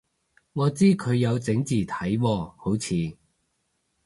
[0.53, 3.15] 我知佢有整字體喎好似